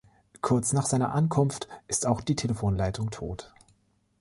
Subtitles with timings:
[0.41, 3.53] Kurz nach seiner Ankunft ist auch die Telefonleitung tot.